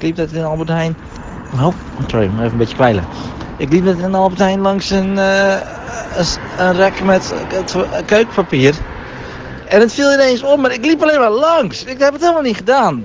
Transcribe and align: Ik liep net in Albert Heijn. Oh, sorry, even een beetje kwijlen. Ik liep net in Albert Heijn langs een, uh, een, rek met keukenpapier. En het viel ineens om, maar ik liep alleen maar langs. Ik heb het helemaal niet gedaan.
Ik 0.00 0.06
liep 0.06 0.16
net 0.16 0.32
in 0.32 0.44
Albert 0.44 0.68
Heijn. 0.68 0.96
Oh, 1.54 1.74
sorry, 2.06 2.26
even 2.26 2.44
een 2.44 2.56
beetje 2.56 2.74
kwijlen. 2.74 3.04
Ik 3.56 3.72
liep 3.72 3.84
net 3.84 3.98
in 3.98 4.14
Albert 4.14 4.40
Heijn 4.40 4.60
langs 4.60 4.90
een, 4.90 5.16
uh, 5.16 5.54
een, 6.58 6.72
rek 6.72 7.02
met 7.02 7.34
keukenpapier. 8.06 8.74
En 9.68 9.80
het 9.80 9.92
viel 9.92 10.12
ineens 10.12 10.42
om, 10.42 10.60
maar 10.60 10.72
ik 10.72 10.84
liep 10.84 11.02
alleen 11.02 11.18
maar 11.18 11.30
langs. 11.30 11.84
Ik 11.84 11.98
heb 11.98 12.12
het 12.12 12.20
helemaal 12.20 12.42
niet 12.42 12.56
gedaan. 12.56 13.02